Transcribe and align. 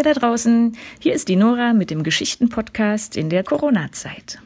Ihr 0.00 0.14
da 0.14 0.18
draußen, 0.18 0.78
hier 0.98 1.12
ist 1.12 1.28
die 1.28 1.36
Nora 1.36 1.74
mit 1.74 1.90
dem 1.90 2.02
Geschichtenpodcast 2.02 3.18
in 3.18 3.28
der 3.28 3.44
Corona-Zeit. 3.44 4.40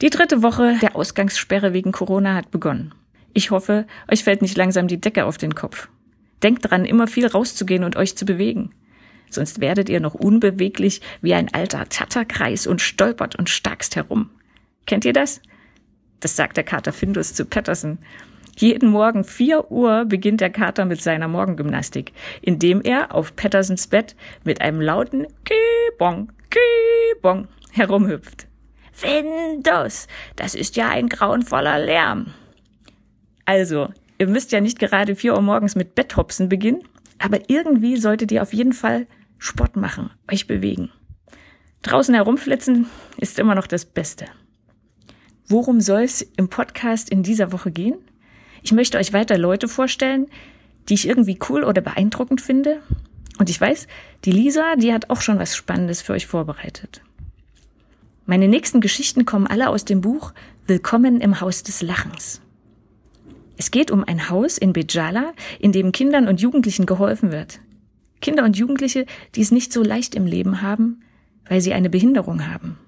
Die 0.00 0.08
dritte 0.08 0.42
Woche 0.42 0.78
der 0.80 0.96
Ausgangssperre 0.96 1.74
wegen 1.74 1.92
Corona 1.92 2.34
hat 2.34 2.50
begonnen. 2.50 2.94
Ich 3.34 3.50
hoffe, 3.50 3.86
euch 4.10 4.24
fällt 4.24 4.40
nicht 4.40 4.56
langsam 4.56 4.88
die 4.88 4.98
Decke 4.98 5.26
auf 5.26 5.36
den 5.36 5.54
Kopf. 5.54 5.90
Denkt 6.42 6.70
dran, 6.70 6.86
immer 6.86 7.06
viel 7.06 7.26
rauszugehen 7.26 7.84
und 7.84 7.96
euch 7.96 8.16
zu 8.16 8.24
bewegen. 8.24 8.70
Sonst 9.28 9.60
werdet 9.60 9.90
ihr 9.90 10.00
noch 10.00 10.14
unbeweglich 10.14 11.02
wie 11.20 11.34
ein 11.34 11.52
alter 11.52 11.86
Tatterkreis 11.90 12.66
und 12.66 12.80
stolpert 12.80 13.36
und 13.36 13.50
starkst 13.50 13.94
herum. 13.94 14.30
Kennt 14.86 15.04
ihr 15.04 15.12
das? 15.12 15.42
Das 16.20 16.34
sagt 16.34 16.56
der 16.56 16.64
Kater 16.64 16.94
Findus 16.94 17.34
zu 17.34 17.44
Patterson. 17.44 17.98
Jeden 18.58 18.88
Morgen 18.88 19.22
4 19.22 19.70
Uhr 19.70 20.06
beginnt 20.06 20.40
der 20.40 20.48
Kater 20.48 20.86
mit 20.86 21.02
seiner 21.02 21.28
Morgengymnastik, 21.28 22.12
indem 22.40 22.80
er 22.80 23.14
auf 23.14 23.36
Pattersons 23.36 23.86
Bett 23.86 24.16
mit 24.44 24.62
einem 24.62 24.80
lauten 24.80 25.26
Kibong, 25.44 26.32
Kibong 26.48 27.48
herumhüpft. 27.72 28.46
Findus, 28.92 30.06
das 30.36 30.54
ist 30.54 30.76
ja 30.76 30.88
ein 30.88 31.10
grauenvoller 31.10 31.78
Lärm. 31.78 32.32
Also, 33.44 33.88
ihr 34.16 34.26
müsst 34.26 34.52
ja 34.52 34.62
nicht 34.62 34.78
gerade 34.78 35.16
4 35.16 35.34
Uhr 35.34 35.42
morgens 35.42 35.76
mit 35.76 35.94
Betthopsen 35.94 36.48
beginnen, 36.48 36.82
aber 37.18 37.50
irgendwie 37.50 37.98
solltet 37.98 38.32
ihr 38.32 38.40
auf 38.40 38.54
jeden 38.54 38.72
Fall 38.72 39.06
Sport 39.36 39.76
machen, 39.76 40.10
euch 40.32 40.46
bewegen. 40.46 40.90
Draußen 41.82 42.14
herumflitzen 42.14 42.86
ist 43.18 43.38
immer 43.38 43.54
noch 43.54 43.66
das 43.66 43.84
Beste. 43.84 44.24
Worum 45.46 45.82
soll 45.82 46.04
es 46.04 46.22
im 46.22 46.48
Podcast 46.48 47.10
in 47.10 47.22
dieser 47.22 47.52
Woche 47.52 47.70
gehen? 47.70 47.98
Ich 48.62 48.72
möchte 48.72 48.98
euch 48.98 49.12
weiter 49.12 49.38
Leute 49.38 49.68
vorstellen, 49.68 50.26
die 50.88 50.94
ich 50.94 51.08
irgendwie 51.08 51.38
cool 51.48 51.64
oder 51.64 51.80
beeindruckend 51.80 52.40
finde. 52.40 52.80
Und 53.38 53.50
ich 53.50 53.60
weiß, 53.60 53.86
die 54.24 54.32
Lisa, 54.32 54.76
die 54.76 54.92
hat 54.92 55.10
auch 55.10 55.20
schon 55.20 55.38
was 55.38 55.56
Spannendes 55.56 56.02
für 56.02 56.12
euch 56.12 56.26
vorbereitet. 56.26 57.02
Meine 58.24 58.48
nächsten 58.48 58.80
Geschichten 58.80 59.24
kommen 59.24 59.46
alle 59.46 59.68
aus 59.68 59.84
dem 59.84 60.00
Buch 60.00 60.32
Willkommen 60.66 61.20
im 61.20 61.40
Haus 61.40 61.62
des 61.62 61.82
Lachens. 61.82 62.40
Es 63.56 63.70
geht 63.70 63.90
um 63.90 64.04
ein 64.04 64.28
Haus 64.28 64.58
in 64.58 64.72
Bejala, 64.72 65.32
in 65.60 65.72
dem 65.72 65.92
Kindern 65.92 66.28
und 66.28 66.40
Jugendlichen 66.40 66.86
geholfen 66.86 67.30
wird. 67.30 67.60
Kinder 68.20 68.44
und 68.44 68.56
Jugendliche, 68.56 69.06
die 69.34 69.42
es 69.42 69.52
nicht 69.52 69.72
so 69.72 69.82
leicht 69.82 70.14
im 70.14 70.26
Leben 70.26 70.60
haben, 70.60 71.02
weil 71.48 71.60
sie 71.60 71.72
eine 71.72 71.88
Behinderung 71.88 72.48
haben. 72.48 72.78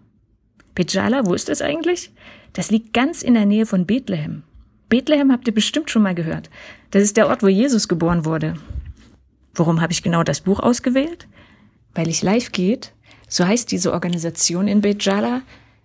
Bejala, 0.75 1.27
wo 1.27 1.34
ist 1.34 1.48
das 1.48 1.62
eigentlich? 1.62 2.12
Das 2.53 2.70
liegt 2.70 2.92
ganz 2.92 3.22
in 3.22 3.34
der 3.34 3.47
Nähe 3.47 3.66
von 3.66 3.86
Bethlehem. 3.86 4.42
Bethlehem 4.89 5.31
habt 5.31 5.47
ihr 5.47 5.55
bestimmt 5.55 5.91
schon 5.91 6.03
mal 6.03 6.14
gehört. 6.14 6.48
Das 6.91 7.03
ist 7.03 7.17
der 7.17 7.28
Ort, 7.28 7.42
wo 7.42 7.48
Jesus 7.48 7.89
geboren 7.89 8.25
wurde. 8.25 8.55
Warum 9.55 9.81
habe 9.81 9.92
ich 9.92 10.03
genau 10.03 10.22
das 10.22 10.41
Buch 10.41 10.61
ausgewählt? 10.61 11.28
Weil 11.94 12.08
ich 12.08 12.22
live 12.22 12.53
geht, 12.53 12.92
so 13.28 13.47
heißt 13.47 13.70
diese 13.70 13.92
Organisation 13.92 14.69
in 14.69 14.81
Beit 14.81 15.05
Jala, 15.05 15.42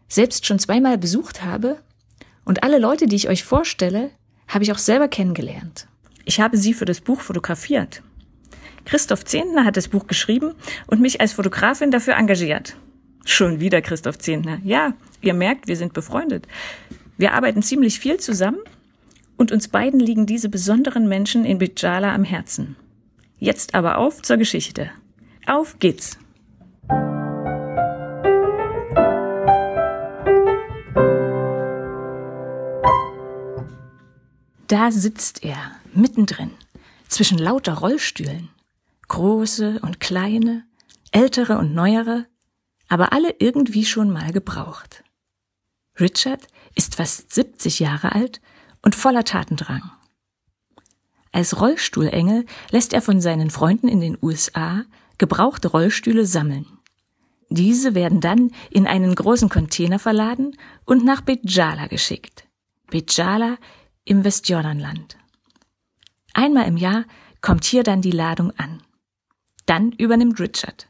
selbst 0.08 0.46
schon 0.46 0.60
zweimal 0.60 0.98
besucht 0.98 1.44
habe 1.44 1.80
und 2.46 2.64
alle 2.64 2.78
Leute, 2.78 3.08
die 3.08 3.16
ich 3.16 3.30
euch 3.30 3.44
vorstelle, 3.44 4.12
habe 4.48 4.64
ich 4.64 4.72
auch 4.72 4.78
selber 4.78 5.08
kennengelernt. 5.08 5.88
Ich 6.26 6.40
habe 6.40 6.58
sie 6.58 6.74
für 6.74 6.86
das 6.86 7.02
Buch 7.02 7.22
fotografiert. 7.22 8.04
Christoph 8.86 9.26
Zehntner 9.26 9.66
hat 9.66 9.78
das 9.78 9.88
Buch 9.88 10.08
geschrieben 10.08 10.54
und 10.88 11.02
mich 11.02 11.20
als 11.20 11.34
Fotografin 11.34 11.92
dafür 11.92 12.16
engagiert. 12.16 12.76
Schon 13.26 13.60
wieder 13.60 13.82
Christoph 13.82 14.18
Zehntner. 14.18 14.60
Ja, 14.64 14.94
ihr 15.22 15.34
merkt, 15.34 15.68
wir 15.68 15.78
sind 15.78 15.94
befreundet. 15.94 16.48
Wir 17.18 17.34
arbeiten 17.34 17.64
ziemlich 17.64 18.00
viel 18.00 18.18
zusammen 18.20 18.60
und 19.38 19.52
uns 19.52 19.68
beiden 19.68 20.00
liegen 20.00 20.26
diese 20.26 20.50
besonderen 20.50 21.08
Menschen 21.08 21.46
in 21.46 21.58
Bijala 21.58 22.14
am 22.14 22.24
Herzen. 22.24 22.76
Jetzt 23.40 23.76
aber 23.76 23.98
auf 23.98 24.22
zur 24.22 24.38
Geschichte. 24.38 24.90
Auf 25.46 25.80
geht's! 25.80 26.18
Da 34.68 34.92
sitzt 34.92 35.44
er, 35.44 35.72
mittendrin, 35.94 36.52
zwischen 37.08 37.38
lauter 37.38 37.76
Rollstühlen. 37.76 38.50
Große 39.08 39.80
und 39.84 40.00
kleine, 40.00 40.66
ältere 41.12 41.60
und 41.60 41.76
neuere, 41.76 42.26
aber 42.88 43.14
alle 43.14 43.36
irgendwie 43.38 43.86
schon 43.86 44.10
mal 44.10 44.32
gebraucht. 44.32 45.04
Richard 46.00 46.48
ist 46.76 46.96
fast 46.96 47.32
70 47.34 47.80
Jahre 47.80 48.14
alt 48.14 48.42
und 48.84 48.94
voller 48.96 49.24
Tatendrang. 49.24 49.92
Als 51.32 51.60
Rollstuhlengel 51.60 52.46
lässt 52.70 52.94
er 52.94 53.02
von 53.02 53.20
seinen 53.20 53.50
Freunden 53.50 53.88
in 53.88 54.02
den 54.02 54.18
USA 54.22 54.84
gebrauchte 55.18 55.70
Rollstühle 55.70 56.28
sammeln. 56.28 56.68
Diese 57.50 57.96
werden 57.96 58.22
dann 58.22 58.52
in 58.70 58.88
einen 58.88 59.16
großen 59.16 59.50
Container 59.50 60.00
verladen 60.00 60.56
und 60.86 61.04
nach 61.04 61.22
Bejala 61.22 61.88
geschickt. 61.88 62.46
Bejala 62.88 63.58
im 64.06 64.24
Westjordanland. 64.24 65.18
Einmal 66.34 66.68
im 66.68 66.78
Jahr 66.78 67.06
kommt 67.42 67.64
hier 67.64 67.84
dann 67.84 68.02
die 68.02 68.12
Ladung 68.12 68.52
an. 68.58 68.82
Dann 69.66 69.92
übernimmt 69.92 70.40
Richard. 70.40 70.88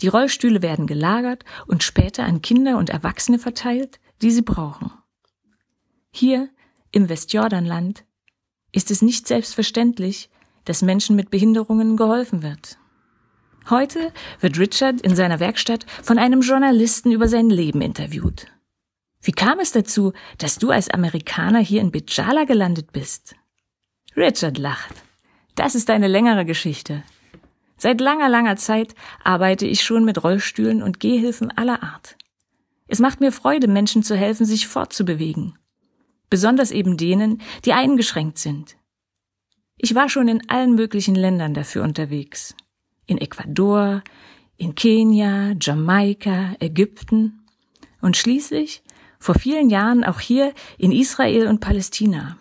Die 0.00 0.08
Rollstühle 0.08 0.62
werden 0.62 0.86
gelagert 0.86 1.44
und 1.66 1.82
später 1.82 2.24
an 2.24 2.42
Kinder 2.42 2.78
und 2.78 2.90
Erwachsene 2.90 3.38
verteilt, 3.38 4.00
die 4.22 4.30
sie 4.30 4.42
brauchen. 4.42 4.90
Hier 6.10 6.48
im 6.92 7.08
Westjordanland 7.08 8.04
ist 8.70 8.90
es 8.90 9.02
nicht 9.02 9.26
selbstverständlich, 9.26 10.30
dass 10.64 10.82
Menschen 10.82 11.16
mit 11.16 11.30
Behinderungen 11.30 11.96
geholfen 11.96 12.42
wird. 12.42 12.78
Heute 13.70 14.12
wird 14.40 14.58
Richard 14.58 15.00
in 15.00 15.16
seiner 15.16 15.40
Werkstatt 15.40 15.86
von 16.02 16.18
einem 16.18 16.42
Journalisten 16.42 17.10
über 17.10 17.28
sein 17.28 17.48
Leben 17.48 17.80
interviewt. 17.80 18.46
Wie 19.22 19.32
kam 19.32 19.60
es 19.60 19.72
dazu, 19.72 20.12
dass 20.38 20.58
du 20.58 20.70
als 20.70 20.90
Amerikaner 20.90 21.60
hier 21.60 21.80
in 21.80 21.92
Bijala 21.92 22.44
gelandet 22.44 22.92
bist? 22.92 23.36
Richard 24.16 24.58
lacht. 24.58 24.94
Das 25.54 25.74
ist 25.74 25.90
eine 25.90 26.08
längere 26.08 26.44
Geschichte. 26.44 27.02
Seit 27.76 28.00
langer, 28.00 28.28
langer 28.28 28.56
Zeit 28.56 28.94
arbeite 29.24 29.66
ich 29.66 29.82
schon 29.82 30.04
mit 30.04 30.22
Rollstühlen 30.22 30.82
und 30.82 31.00
Gehhilfen 31.00 31.50
aller 31.56 31.82
Art. 31.82 32.16
Es 32.86 32.98
macht 32.98 33.20
mir 33.20 33.32
Freude, 33.32 33.68
Menschen 33.68 34.02
zu 34.02 34.16
helfen, 34.16 34.44
sich 34.44 34.66
fortzubewegen 34.66 35.54
besonders 36.32 36.70
eben 36.70 36.96
denen, 36.96 37.42
die 37.66 37.74
eingeschränkt 37.74 38.38
sind. 38.38 38.78
Ich 39.76 39.94
war 39.94 40.08
schon 40.08 40.28
in 40.28 40.48
allen 40.48 40.74
möglichen 40.74 41.14
Ländern 41.14 41.52
dafür 41.52 41.82
unterwegs. 41.82 42.54
In 43.04 43.18
Ecuador, 43.18 44.02
in 44.56 44.74
Kenia, 44.74 45.52
Jamaika, 45.60 46.56
Ägypten 46.58 47.44
und 48.00 48.16
schließlich 48.16 48.82
vor 49.18 49.34
vielen 49.34 49.68
Jahren 49.68 50.04
auch 50.04 50.20
hier 50.20 50.54
in 50.78 50.90
Israel 50.90 51.48
und 51.48 51.60
Palästina. 51.60 52.38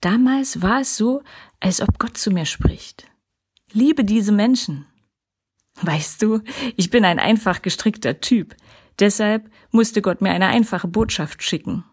Damals 0.00 0.62
war 0.62 0.80
es 0.80 0.96
so, 0.96 1.22
als 1.60 1.82
ob 1.82 1.98
Gott 1.98 2.16
zu 2.16 2.30
mir 2.30 2.46
spricht. 2.46 3.04
Liebe 3.72 4.04
diese 4.04 4.32
Menschen. 4.32 4.86
Weißt 5.82 6.22
du, 6.22 6.40
ich 6.76 6.88
bin 6.88 7.04
ein 7.04 7.18
einfach 7.18 7.60
gestrickter 7.60 8.22
Typ, 8.22 8.56
deshalb 9.00 9.50
musste 9.70 10.00
Gott 10.00 10.22
mir 10.22 10.30
eine 10.30 10.46
einfache 10.46 10.88
Botschaft 10.88 11.42
schicken. 11.42 11.84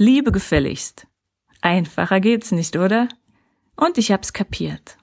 Liebe 0.00 0.30
gefälligst. 0.30 1.08
Einfacher 1.60 2.20
geht's 2.20 2.52
nicht, 2.52 2.76
oder? 2.76 3.08
Und 3.74 3.98
ich 3.98 4.12
hab's 4.12 4.32
kapiert. 4.32 4.96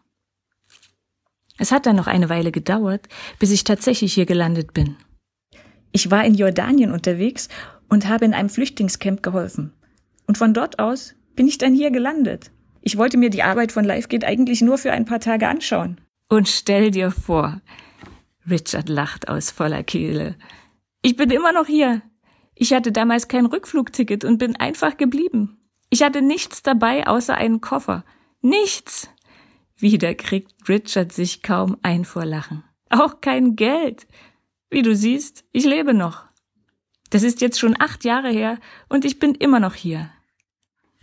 Es 1.57 1.73
hat 1.73 1.85
dann 1.85 1.97
noch 1.97 2.07
eine 2.07 2.30
Weile 2.30 2.53
gedauert, 2.53 3.09
bis 3.38 3.51
ich 3.51 3.65
tatsächlich 3.65 4.13
hier 4.13 4.25
gelandet 4.25 4.74
bin. 4.74 4.95
Ich 5.92 6.12
war 6.12 6.24
in 6.24 6.33
Jordanien 6.33 6.94
unterwegs 6.94 7.50
und 7.89 8.07
habe 8.07 8.24
in 8.24 8.33
einem 8.33 8.47
Flüchtlingscamp 8.47 9.21
geholfen. 9.21 9.74
Und 10.27 10.38
von 10.38 10.53
dort 10.53 10.80
aus 10.80 11.13
bin 11.36 11.45
ich 11.45 11.57
dann 11.57 11.74
hier 11.74 11.91
gelandet. 11.91 12.51
Ich 12.80 12.98
wollte 12.98 13.18
mir 13.18 13.30
die 13.30 13.44
Arbeit 13.44 13.74
von 13.74 13.83
LiveGate 13.83 14.25
eigentlich 14.25 14.62
nur 14.62 14.77
für 14.77 14.94
ein 14.94 15.03
paar 15.03 15.19
Tage 15.19 15.50
anschauen. 15.50 16.00
Und 16.30 16.48
stell 16.48 16.91
dir 16.91 17.12
vor, 17.12 17.62
Richard 18.50 18.88
lacht 18.88 19.27
aus 19.27 19.51
voller 19.51 19.83
Kehle. 19.83 20.38
Ich 21.01 21.18
bin 21.18 21.31
immer 21.31 21.51
noch 21.51 21.68
hier. 21.68 22.01
Ich 22.56 22.74
hatte 22.74 22.92
damals 22.92 23.28
kein 23.28 23.46
Rückflugticket 23.46 24.24
und 24.24 24.38
bin 24.38 24.56
einfach 24.56 24.98
geblieben. 24.98 25.60
Ich 25.90 26.04
hatte 26.04 26.22
nichts 26.22 26.63
dabei 26.63 27.06
außer 27.06 27.36
einen 27.36 27.62
Koffer. 27.62 28.04
Nichts! 28.42 29.10
Wieder 29.78 30.16
kriegt 30.16 30.69
Richard 30.69 31.12
sich 31.12 31.42
kaum 31.42 31.78
ein 31.81 32.06
vor 32.06 32.25
Lachen. 32.25 32.63
Auch 32.90 33.19
kein 33.19 33.56
Geld. 33.56 34.07
Wie 34.69 34.81
du 34.81 34.96
siehst, 34.96 35.44
ich 35.52 35.66
lebe 35.66 35.94
noch. 35.94 36.25
Das 37.10 37.24
ist 37.24 37.42
jetzt 37.42 37.60
schon 37.60 37.75
acht 37.80 38.06
Jahre 38.06 38.30
her 38.30 38.58
und 38.90 39.06
ich 39.06 39.19
bin 39.19 39.36
immer 39.36 39.60
noch 39.60 39.75
hier. 39.75 40.10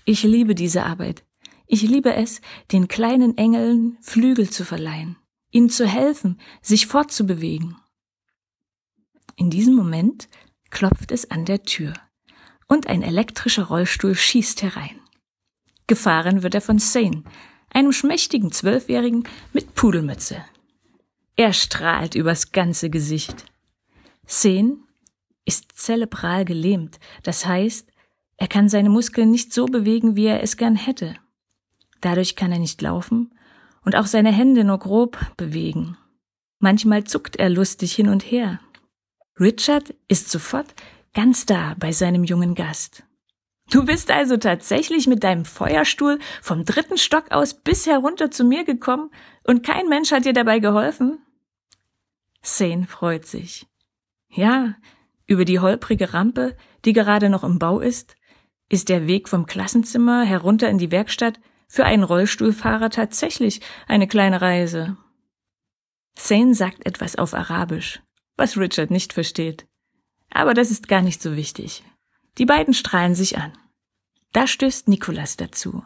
Ich 0.04 0.22
liebe 0.22 0.54
diese 0.54 0.84
Arbeit. 0.84 1.24
Ich 1.66 1.82
liebe 1.82 2.14
es, 2.14 2.40
den 2.72 2.88
kleinen 2.88 3.38
Engeln 3.38 3.96
Flügel 4.00 4.50
zu 4.50 4.64
verleihen, 4.64 5.16
ihnen 5.50 5.70
zu 5.70 5.86
helfen, 5.86 6.40
sich 6.60 6.86
fortzubewegen. 6.86 7.76
In 9.36 9.48
diesem 9.48 9.74
Moment 9.74 10.28
klopft 10.72 11.12
es 11.12 11.30
an 11.30 11.44
der 11.44 11.62
Tür 11.62 11.92
und 12.66 12.88
ein 12.88 13.02
elektrischer 13.02 13.64
Rollstuhl 13.64 14.16
schießt 14.16 14.62
herein. 14.62 14.98
Gefahren 15.86 16.42
wird 16.42 16.54
er 16.54 16.60
von 16.60 16.80
Sane, 16.80 17.22
einem 17.70 17.92
schmächtigen 17.92 18.50
Zwölfjährigen 18.50 19.28
mit 19.52 19.74
Pudelmütze. 19.74 20.44
Er 21.36 21.52
strahlt 21.52 22.14
übers 22.14 22.50
ganze 22.50 22.90
Gesicht. 22.90 23.44
Sen 24.26 24.84
ist 25.44 25.72
zelebral 25.74 26.44
gelähmt, 26.44 26.98
das 27.22 27.46
heißt, 27.46 27.88
er 28.36 28.48
kann 28.48 28.68
seine 28.68 28.90
Muskeln 28.90 29.30
nicht 29.30 29.52
so 29.52 29.66
bewegen, 29.66 30.16
wie 30.16 30.26
er 30.26 30.42
es 30.42 30.56
gern 30.56 30.76
hätte. 30.76 31.14
Dadurch 32.00 32.34
kann 32.34 32.50
er 32.50 32.58
nicht 32.58 32.80
laufen 32.82 33.34
und 33.84 33.94
auch 33.94 34.06
seine 34.06 34.32
Hände 34.32 34.64
nur 34.64 34.78
grob 34.78 35.18
bewegen. 35.36 35.96
Manchmal 36.58 37.04
zuckt 37.04 37.36
er 37.36 37.50
lustig 37.50 37.94
hin 37.94 38.08
und 38.08 38.22
her. 38.22 38.60
Richard 39.38 39.94
ist 40.08 40.30
sofort 40.30 40.74
ganz 41.14 41.46
da 41.46 41.74
bei 41.78 41.92
seinem 41.92 42.24
jungen 42.24 42.54
Gast. 42.54 43.04
Du 43.70 43.84
bist 43.84 44.10
also 44.10 44.36
tatsächlich 44.36 45.06
mit 45.06 45.24
deinem 45.24 45.44
Feuerstuhl 45.44 46.18
vom 46.42 46.64
dritten 46.64 46.98
Stock 46.98 47.30
aus 47.30 47.54
bis 47.54 47.86
herunter 47.86 48.30
zu 48.30 48.44
mir 48.44 48.64
gekommen 48.64 49.10
und 49.44 49.64
kein 49.64 49.88
Mensch 49.88 50.10
hat 50.10 50.26
dir 50.26 50.34
dabei 50.34 50.58
geholfen? 50.58 51.18
Sane 52.42 52.86
freut 52.86 53.24
sich. 53.24 53.66
Ja, 54.28 54.74
über 55.26 55.44
die 55.44 55.60
holprige 55.60 56.12
Rampe, 56.12 56.56
die 56.84 56.92
gerade 56.92 57.30
noch 57.30 57.44
im 57.44 57.58
Bau 57.58 57.80
ist, 57.80 58.16
ist 58.68 58.88
der 58.88 59.06
Weg 59.06 59.28
vom 59.28 59.46
Klassenzimmer 59.46 60.24
herunter 60.24 60.68
in 60.68 60.78
die 60.78 60.90
Werkstatt 60.90 61.40
für 61.68 61.84
einen 61.84 62.02
Rollstuhlfahrer 62.02 62.90
tatsächlich 62.90 63.60
eine 63.86 64.06
kleine 64.06 64.42
Reise. 64.42 64.96
Sane 66.18 66.54
sagt 66.54 66.84
etwas 66.84 67.16
auf 67.16 67.32
Arabisch, 67.32 68.02
was 68.36 68.56
Richard 68.56 68.90
nicht 68.90 69.12
versteht. 69.12 69.66
Aber 70.30 70.54
das 70.54 70.70
ist 70.70 70.88
gar 70.88 71.02
nicht 71.02 71.22
so 71.22 71.36
wichtig. 71.36 71.84
Die 72.38 72.46
beiden 72.46 72.74
strahlen 72.74 73.14
sich 73.14 73.38
an. 73.38 73.52
Da 74.32 74.46
stößt 74.46 74.88
Nikolas 74.88 75.36
dazu. 75.36 75.84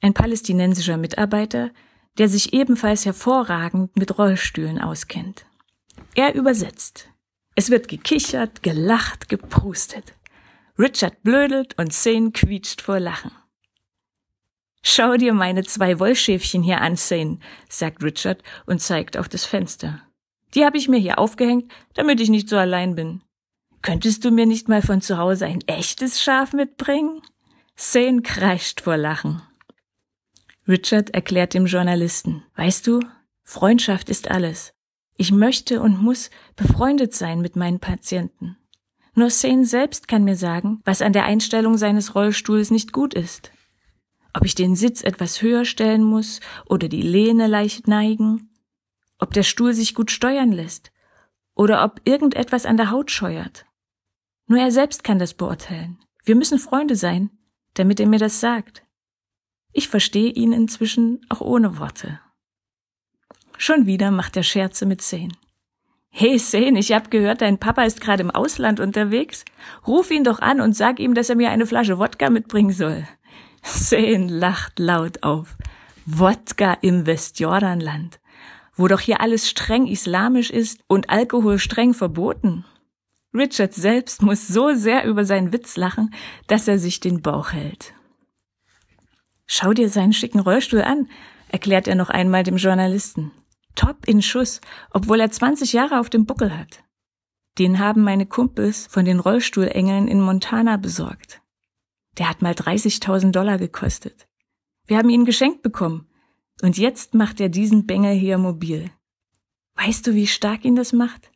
Ein 0.00 0.14
palästinensischer 0.14 0.96
Mitarbeiter, 0.96 1.70
der 2.18 2.28
sich 2.28 2.52
ebenfalls 2.52 3.04
hervorragend 3.04 3.96
mit 3.96 4.18
Rollstühlen 4.18 4.80
auskennt. 4.80 5.46
Er 6.14 6.34
übersetzt. 6.34 7.08
Es 7.54 7.70
wird 7.70 7.88
gekichert, 7.88 8.62
gelacht, 8.62 9.28
geprustet. 9.28 10.14
Richard 10.78 11.22
blödelt 11.22 11.78
und 11.78 11.92
Zane 11.92 12.32
quietscht 12.32 12.82
vor 12.82 13.00
Lachen. 13.00 13.30
Schau 14.82 15.16
dir 15.16 15.32
meine 15.32 15.64
zwei 15.64 15.98
Wollschäfchen 15.98 16.62
hier 16.62 16.80
an, 16.80 16.96
Zane, 16.96 17.38
sagt 17.68 18.02
Richard 18.04 18.42
und 18.66 18.80
zeigt 18.80 19.16
auf 19.16 19.28
das 19.28 19.44
Fenster. 19.44 20.05
Die 20.56 20.64
habe 20.64 20.78
ich 20.78 20.88
mir 20.88 20.98
hier 20.98 21.18
aufgehängt, 21.18 21.70
damit 21.94 22.18
ich 22.18 22.30
nicht 22.30 22.48
so 22.48 22.56
allein 22.56 22.94
bin. 22.94 23.20
Könntest 23.82 24.24
du 24.24 24.30
mir 24.30 24.46
nicht 24.46 24.68
mal 24.68 24.80
von 24.80 25.02
zu 25.02 25.18
Hause 25.18 25.44
ein 25.44 25.60
echtes 25.66 26.22
Schaf 26.22 26.54
mitbringen? 26.54 27.20
Zane 27.76 28.22
kreischt 28.22 28.80
vor 28.80 28.96
Lachen. 28.96 29.42
Richard 30.66 31.10
erklärt 31.10 31.52
dem 31.52 31.66
Journalisten, 31.66 32.42
weißt 32.56 32.86
du, 32.86 33.00
Freundschaft 33.44 34.08
ist 34.08 34.30
alles. 34.30 34.72
Ich 35.18 35.30
möchte 35.30 35.82
und 35.82 36.02
muss 36.02 36.30
befreundet 36.56 37.14
sein 37.14 37.40
mit 37.42 37.54
meinen 37.54 37.78
Patienten. 37.78 38.56
Nur 39.14 39.28
Zane 39.28 39.66
selbst 39.66 40.08
kann 40.08 40.24
mir 40.24 40.36
sagen, 40.36 40.80
was 40.84 41.02
an 41.02 41.12
der 41.12 41.26
Einstellung 41.26 41.76
seines 41.76 42.14
Rollstuhls 42.14 42.70
nicht 42.70 42.92
gut 42.92 43.12
ist. 43.12 43.52
Ob 44.32 44.44
ich 44.44 44.54
den 44.54 44.74
Sitz 44.74 45.02
etwas 45.04 45.42
höher 45.42 45.66
stellen 45.66 46.02
muss 46.02 46.40
oder 46.66 46.88
die 46.88 47.02
Lehne 47.02 47.46
leicht 47.46 47.88
neigen, 47.88 48.50
ob 49.18 49.32
der 49.32 49.42
Stuhl 49.42 49.72
sich 49.74 49.94
gut 49.94 50.10
steuern 50.10 50.52
lässt 50.52 50.92
oder 51.54 51.84
ob 51.84 52.00
irgendetwas 52.04 52.66
an 52.66 52.76
der 52.76 52.90
Haut 52.90 53.10
scheuert. 53.10 53.66
Nur 54.46 54.60
er 54.60 54.70
selbst 54.70 55.04
kann 55.04 55.18
das 55.18 55.34
beurteilen. 55.34 55.98
Wir 56.24 56.36
müssen 56.36 56.58
Freunde 56.58 56.96
sein, 56.96 57.30
damit 57.74 58.00
er 58.00 58.06
mir 58.06 58.18
das 58.18 58.40
sagt. 58.40 58.84
Ich 59.72 59.88
verstehe 59.88 60.30
ihn 60.30 60.52
inzwischen 60.52 61.24
auch 61.28 61.40
ohne 61.40 61.78
Worte. 61.78 62.20
Schon 63.58 63.86
wieder 63.86 64.10
macht 64.10 64.36
er 64.36 64.42
Scherze 64.42 64.86
mit 64.86 65.02
Zane. 65.02 65.32
Hey 66.10 66.38
Zane, 66.38 66.78
ich 66.78 66.92
hab 66.92 67.10
gehört, 67.10 67.42
dein 67.42 67.58
Papa 67.58 67.84
ist 67.84 68.00
gerade 68.00 68.22
im 68.22 68.30
Ausland 68.30 68.80
unterwegs. 68.80 69.44
Ruf 69.86 70.10
ihn 70.10 70.24
doch 70.24 70.38
an 70.38 70.60
und 70.60 70.74
sag 70.74 70.98
ihm, 70.98 71.14
dass 71.14 71.28
er 71.28 71.36
mir 71.36 71.50
eine 71.50 71.66
Flasche 71.66 71.98
Wodka 71.98 72.30
mitbringen 72.30 72.72
soll. 72.72 73.06
Zane 73.62 74.28
lacht 74.28 74.78
laut 74.78 75.22
auf. 75.22 75.56
Wodka 76.06 76.74
im 76.82 77.04
Westjordanland, 77.04 78.20
wo 78.76 78.88
doch 78.88 79.00
hier 79.00 79.20
alles 79.20 79.48
streng 79.48 79.86
islamisch 79.86 80.50
ist 80.50 80.80
und 80.86 81.10
Alkohol 81.10 81.58
streng 81.58 81.94
verboten. 81.94 82.64
Richard 83.34 83.74
selbst 83.74 84.22
muss 84.22 84.48
so 84.48 84.74
sehr 84.74 85.04
über 85.04 85.24
seinen 85.24 85.52
Witz 85.52 85.76
lachen, 85.76 86.14
dass 86.46 86.68
er 86.68 86.78
sich 86.78 87.00
den 87.00 87.22
Bauch 87.22 87.52
hält. 87.52 87.92
Schau 89.46 89.72
dir 89.72 89.88
seinen 89.88 90.12
schicken 90.12 90.40
Rollstuhl 90.40 90.82
an, 90.82 91.08
erklärt 91.48 91.86
er 91.86 91.94
noch 91.94 92.10
einmal 92.10 92.42
dem 92.42 92.56
Journalisten. 92.56 93.30
Top 93.74 94.06
in 94.06 94.22
Schuss, 94.22 94.60
obwohl 94.90 95.20
er 95.20 95.30
20 95.30 95.72
Jahre 95.72 96.00
auf 96.00 96.10
dem 96.10 96.24
Buckel 96.24 96.56
hat. 96.56 96.82
Den 97.58 97.78
haben 97.78 98.02
meine 98.02 98.26
Kumpels 98.26 98.86
von 98.86 99.04
den 99.04 99.20
Rollstuhlengeln 99.20 100.08
in 100.08 100.20
Montana 100.20 100.76
besorgt. 100.76 101.40
Der 102.18 102.28
hat 102.28 102.42
mal 102.42 102.52
30.000 102.52 103.30
Dollar 103.30 103.58
gekostet. 103.58 104.26
Wir 104.86 104.98
haben 104.98 105.10
ihn 105.10 105.24
geschenkt 105.24 105.62
bekommen. 105.62 106.08
Und 106.62 106.78
jetzt 106.78 107.14
macht 107.14 107.40
er 107.40 107.48
diesen 107.48 107.86
Bengel 107.86 108.14
hier 108.14 108.38
mobil. 108.38 108.90
Weißt 109.74 110.06
du, 110.06 110.14
wie 110.14 110.26
stark 110.26 110.64
ihn 110.64 110.74
das 110.74 110.92
macht? 110.92 111.30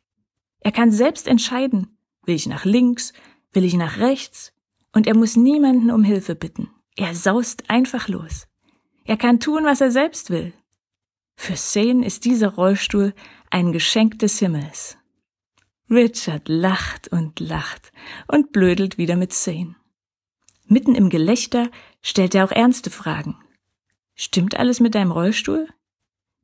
Er 0.59 0.71
kann 0.71 0.91
selbst 0.91 1.27
entscheiden, 1.27 1.97
will 2.25 2.35
ich 2.35 2.47
nach 2.47 2.65
links, 2.65 3.13
will 3.53 3.63
ich 3.63 3.75
nach 3.75 3.97
rechts, 3.97 4.53
und 4.93 5.07
er 5.07 5.15
muss 5.15 5.35
niemanden 5.35 5.91
um 5.91 6.03
Hilfe 6.03 6.35
bitten. 6.35 6.69
Er 6.95 7.15
saust 7.15 7.69
einfach 7.69 8.07
los. 8.07 8.47
Er 9.05 9.17
kann 9.17 9.39
tun, 9.39 9.63
was 9.63 9.81
er 9.81 9.91
selbst 9.91 10.29
will. 10.29 10.53
Für 11.35 11.55
Sane 11.55 12.05
ist 12.05 12.25
dieser 12.25 12.49
Rollstuhl 12.49 13.13
ein 13.49 13.71
Geschenk 13.71 14.19
des 14.19 14.39
Himmels. 14.39 14.97
Richard 15.89 16.47
lacht 16.47 17.07
und 17.09 17.39
lacht 17.39 17.91
und 18.27 18.51
blödelt 18.51 18.97
wieder 18.97 19.15
mit 19.15 19.33
Sane. 19.33 19.75
Mitten 20.65 20.95
im 20.95 21.09
Gelächter 21.09 21.69
stellt 22.01 22.35
er 22.35 22.45
auch 22.45 22.51
ernste 22.51 22.89
Fragen. 22.89 23.35
Stimmt 24.23 24.55
alles 24.55 24.79
mit 24.79 24.93
deinem 24.93 25.11
Rollstuhl? 25.11 25.67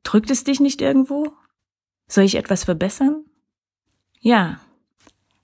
Drückt 0.02 0.32
es 0.32 0.42
dich 0.42 0.58
nicht 0.58 0.82
irgendwo? 0.82 1.32
Soll 2.08 2.24
ich 2.24 2.34
etwas 2.34 2.64
verbessern? 2.64 3.24
Ja, 4.18 4.60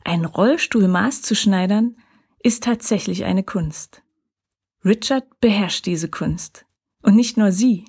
ein 0.02 0.24
Rollstuhl 0.24 0.88
maßzuschneidern 0.88 1.96
ist 2.40 2.64
tatsächlich 2.64 3.24
eine 3.24 3.44
Kunst. 3.44 4.02
Richard 4.84 5.38
beherrscht 5.38 5.86
diese 5.86 6.08
Kunst. 6.08 6.66
Und 7.02 7.14
nicht 7.14 7.36
nur 7.36 7.52
sie. 7.52 7.84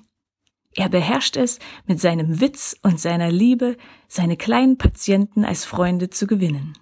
Er 0.76 0.90
beherrscht 0.90 1.36
es, 1.36 1.58
mit 1.86 2.00
seinem 2.00 2.40
Witz 2.40 2.76
und 2.82 3.00
seiner 3.00 3.32
Liebe 3.32 3.76
seine 4.06 4.36
kleinen 4.36 4.78
Patienten 4.78 5.44
als 5.44 5.64
Freunde 5.64 6.08
zu 6.08 6.28
gewinnen. 6.28 6.78